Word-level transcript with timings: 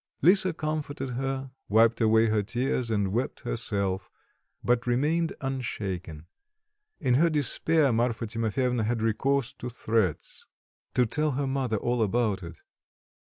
Lisa 0.23 0.51
comforted 0.51 1.09
her, 1.11 1.51
wiped 1.69 2.01
away 2.01 2.25
her 2.25 2.41
tears 2.41 2.89
and 2.89 3.13
wept 3.13 3.41
herself, 3.41 4.09
but 4.63 4.87
remained 4.87 5.33
unshaken. 5.41 6.25
In 6.99 7.13
her 7.13 7.29
despair 7.29 7.93
Marfa 7.93 8.25
Timofyevna 8.25 8.83
had 8.83 9.03
recourse 9.03 9.53
to 9.53 9.69
threats: 9.69 10.47
to 10.95 11.05
tell 11.05 11.33
her 11.33 11.45
mother 11.45 11.77
all 11.77 12.01
about 12.01 12.41
it... 12.41 12.63